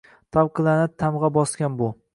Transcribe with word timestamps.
Tavqi 0.37 0.65
laʼnat 0.69 0.97
tamgʼa 1.03 1.31
bosgan 1.37 1.79
bu 1.83 1.97